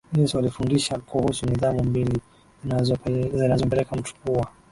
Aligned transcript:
Yesu 0.17 0.39
alifundisha 0.39 0.99
kuhusu 0.99 1.45
nidhamu 1.45 1.83
mbili 1.83 2.19
zinazompelekea 3.33 3.99
mtu 3.99 4.15
kuwa 4.15 4.47